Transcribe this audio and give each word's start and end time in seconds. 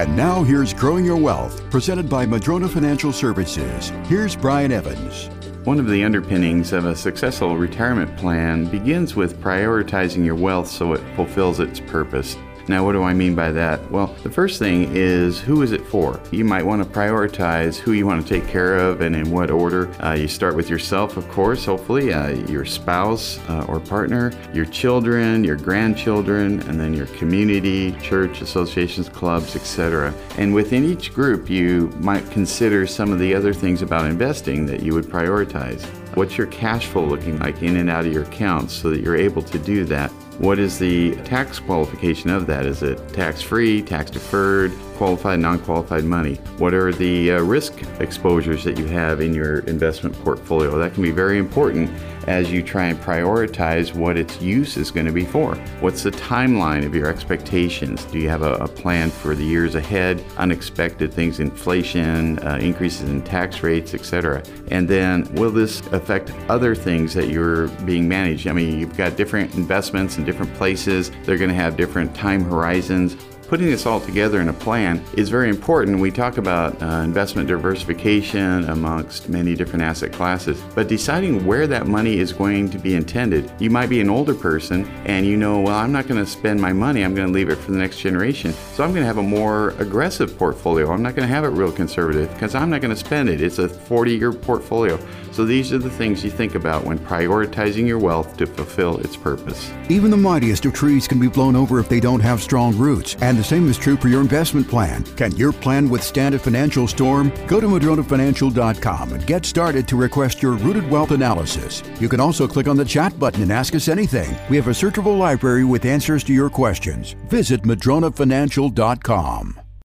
And 0.00 0.16
now 0.16 0.42
here's 0.42 0.72
Growing 0.72 1.04
Your 1.04 1.18
Wealth, 1.18 1.62
presented 1.70 2.08
by 2.08 2.24
Madrona 2.24 2.66
Financial 2.66 3.12
Services. 3.12 3.90
Here's 4.06 4.34
Brian 4.34 4.72
Evans. 4.72 5.28
One 5.66 5.78
of 5.78 5.88
the 5.88 6.02
underpinnings 6.04 6.72
of 6.72 6.86
a 6.86 6.96
successful 6.96 7.58
retirement 7.58 8.16
plan 8.16 8.64
begins 8.64 9.14
with 9.14 9.38
prioritizing 9.42 10.24
your 10.24 10.36
wealth 10.36 10.68
so 10.68 10.94
it 10.94 11.02
fulfills 11.16 11.60
its 11.60 11.80
purpose. 11.80 12.38
Now, 12.70 12.84
what 12.84 12.92
do 12.92 13.02
I 13.02 13.14
mean 13.14 13.34
by 13.34 13.50
that? 13.50 13.90
Well, 13.90 14.14
the 14.22 14.30
first 14.30 14.60
thing 14.60 14.94
is 14.94 15.40
who 15.40 15.62
is 15.62 15.72
it 15.72 15.84
for? 15.84 16.20
You 16.30 16.44
might 16.44 16.64
want 16.64 16.84
to 16.84 16.88
prioritize 16.88 17.76
who 17.76 17.94
you 17.94 18.06
want 18.06 18.24
to 18.24 18.32
take 18.32 18.48
care 18.48 18.76
of 18.76 19.00
and 19.00 19.16
in 19.16 19.28
what 19.32 19.50
order. 19.50 19.88
Uh, 20.00 20.12
you 20.12 20.28
start 20.28 20.54
with 20.54 20.70
yourself, 20.70 21.16
of 21.16 21.28
course, 21.30 21.64
hopefully, 21.64 22.12
uh, 22.12 22.28
your 22.48 22.64
spouse 22.64 23.40
uh, 23.48 23.66
or 23.66 23.80
partner, 23.80 24.30
your 24.54 24.66
children, 24.66 25.42
your 25.42 25.56
grandchildren, 25.56 26.60
and 26.68 26.78
then 26.78 26.94
your 26.94 27.06
community, 27.06 27.90
church, 28.02 28.40
associations, 28.40 29.08
clubs, 29.08 29.56
etc. 29.56 30.14
And 30.38 30.54
within 30.54 30.84
each 30.84 31.12
group, 31.12 31.50
you 31.50 31.88
might 31.98 32.30
consider 32.30 32.86
some 32.86 33.10
of 33.10 33.18
the 33.18 33.34
other 33.34 33.52
things 33.52 33.82
about 33.82 34.06
investing 34.06 34.64
that 34.66 34.80
you 34.80 34.94
would 34.94 35.06
prioritize. 35.06 35.84
What's 36.14 36.38
your 36.38 36.46
cash 36.48 36.86
flow 36.86 37.04
looking 37.04 37.40
like 37.40 37.62
in 37.62 37.78
and 37.78 37.90
out 37.90 38.06
of 38.06 38.12
your 38.12 38.22
accounts 38.22 38.74
so 38.74 38.90
that 38.90 39.00
you're 39.00 39.16
able 39.16 39.42
to 39.42 39.58
do 39.58 39.84
that? 39.86 40.12
What 40.40 40.58
is 40.58 40.78
the 40.78 41.14
tax 41.16 41.58
qualification 41.58 42.30
of 42.30 42.46
that? 42.46 42.59
Is 42.66 42.82
it 42.82 42.98
tax 43.12 43.42
free, 43.42 43.82
tax 43.82 44.10
deferred, 44.10 44.72
qualified, 45.00 45.40
non 45.40 45.58
qualified 45.60 46.04
money? 46.04 46.34
What 46.58 46.74
are 46.74 46.92
the 46.92 47.32
uh, 47.32 47.40
risk 47.40 47.72
exposures 48.00 48.64
that 48.64 48.76
you 48.76 48.84
have 48.84 49.22
in 49.22 49.32
your 49.32 49.60
investment 49.60 50.14
portfolio? 50.22 50.76
That 50.76 50.92
can 50.92 51.02
be 51.02 51.10
very 51.10 51.38
important 51.38 51.90
as 52.26 52.52
you 52.52 52.62
try 52.62 52.88
and 52.88 53.00
prioritize 53.00 53.94
what 53.94 54.18
its 54.18 54.42
use 54.42 54.76
is 54.76 54.90
going 54.90 55.06
to 55.06 55.12
be 55.12 55.24
for. 55.24 55.54
What's 55.80 56.02
the 56.02 56.10
timeline 56.10 56.84
of 56.84 56.94
your 56.94 57.08
expectations? 57.08 58.04
Do 58.04 58.18
you 58.18 58.28
have 58.28 58.42
a, 58.42 58.56
a 58.56 58.68
plan 58.68 59.10
for 59.10 59.34
the 59.34 59.42
years 59.42 59.74
ahead? 59.74 60.22
Unexpected 60.36 61.14
things, 61.14 61.40
inflation, 61.40 62.38
uh, 62.40 62.58
increases 62.60 63.08
in 63.08 63.22
tax 63.22 63.62
rates, 63.62 63.94
etc. 63.94 64.42
And 64.70 64.86
then 64.86 65.32
will 65.32 65.50
this 65.50 65.80
affect 65.92 66.30
other 66.50 66.74
things 66.74 67.14
that 67.14 67.30
you're 67.30 67.68
being 67.86 68.06
managed? 68.06 68.46
I 68.46 68.52
mean, 68.52 68.78
you've 68.78 68.98
got 68.98 69.16
different 69.16 69.54
investments 69.54 70.18
in 70.18 70.26
different 70.26 70.52
places, 70.56 71.10
they're 71.24 71.38
going 71.38 71.48
to 71.48 71.56
have 71.56 71.78
different 71.78 72.14
time 72.14 72.44
horizons 72.44 73.16
putting 73.50 73.66
this 73.66 73.84
all 73.84 74.00
together 74.00 74.40
in 74.40 74.48
a 74.48 74.52
plan 74.52 75.04
is 75.14 75.28
very 75.28 75.48
important. 75.48 75.98
We 75.98 76.12
talk 76.12 76.38
about 76.38 76.80
uh, 76.80 77.02
investment 77.02 77.48
diversification 77.48 78.68
amongst 78.70 79.28
many 79.28 79.56
different 79.56 79.82
asset 79.82 80.12
classes, 80.12 80.62
but 80.76 80.86
deciding 80.86 81.44
where 81.44 81.66
that 81.66 81.88
money 81.88 82.20
is 82.20 82.32
going 82.32 82.70
to 82.70 82.78
be 82.78 82.94
intended. 82.94 83.50
You 83.58 83.68
might 83.68 83.88
be 83.88 84.00
an 84.00 84.08
older 84.08 84.36
person 84.36 84.86
and 85.04 85.26
you 85.26 85.36
know, 85.36 85.62
well, 85.62 85.74
I'm 85.74 85.90
not 85.90 86.06
going 86.06 86.24
to 86.24 86.30
spend 86.30 86.60
my 86.60 86.72
money, 86.72 87.02
I'm 87.02 87.12
going 87.12 87.26
to 87.26 87.34
leave 87.34 87.48
it 87.48 87.56
for 87.56 87.72
the 87.72 87.78
next 87.78 87.98
generation. 87.98 88.52
So 88.52 88.84
I'm 88.84 88.90
going 88.90 89.02
to 89.02 89.08
have 89.08 89.18
a 89.18 89.22
more 89.22 89.70
aggressive 89.80 90.38
portfolio. 90.38 90.92
I'm 90.92 91.02
not 91.02 91.16
going 91.16 91.26
to 91.26 91.34
have 91.34 91.42
it 91.42 91.48
real 91.48 91.72
conservative 91.72 92.32
because 92.32 92.54
I'm 92.54 92.70
not 92.70 92.80
going 92.80 92.94
to 92.94 93.00
spend 93.00 93.28
it. 93.28 93.40
It's 93.40 93.58
a 93.58 93.68
40 93.68 94.14
year 94.16 94.32
portfolio. 94.32 94.96
So 95.32 95.44
these 95.44 95.72
are 95.72 95.78
the 95.78 95.90
things 95.90 96.22
you 96.22 96.30
think 96.30 96.54
about 96.54 96.84
when 96.84 97.00
prioritizing 97.00 97.86
your 97.86 97.98
wealth 97.98 98.36
to 98.36 98.46
fulfill 98.46 98.98
its 98.98 99.16
purpose. 99.16 99.72
Even 99.88 100.12
the 100.12 100.16
mightiest 100.16 100.64
of 100.66 100.72
trees 100.72 101.08
can 101.08 101.18
be 101.18 101.28
blown 101.28 101.56
over 101.56 101.80
if 101.80 101.88
they 101.88 101.98
don't 101.98 102.20
have 102.20 102.40
strong 102.40 102.76
roots, 102.78 103.16
and 103.20 103.39
the 103.40 103.44
same 103.44 103.70
is 103.70 103.78
true 103.78 103.96
for 103.96 104.08
your 104.08 104.20
investment 104.20 104.68
plan. 104.68 105.02
Can 105.16 105.34
your 105.34 105.50
plan 105.50 105.88
withstand 105.88 106.34
a 106.34 106.38
financial 106.38 106.86
storm? 106.86 107.32
Go 107.46 107.58
to 107.58 107.66
madronafinancial.com 107.66 109.12
and 109.14 109.26
get 109.26 109.46
started 109.46 109.88
to 109.88 109.96
request 109.96 110.42
your 110.42 110.52
rooted 110.52 110.88
wealth 110.90 111.12
analysis. 111.12 111.82
You 112.00 112.10
can 112.10 112.20
also 112.20 112.46
click 112.46 112.68
on 112.68 112.76
the 112.76 112.84
chat 112.84 113.18
button 113.18 113.42
and 113.42 113.50
ask 113.50 113.74
us 113.74 113.88
anything. 113.88 114.36
We 114.50 114.56
have 114.56 114.68
a 114.68 114.72
searchable 114.72 115.18
library 115.18 115.64
with 115.64 115.86
answers 115.86 116.22
to 116.24 116.34
your 116.34 116.50
questions. 116.50 117.12
Visit 117.28 117.62
madronafinancial.com. 117.62 119.69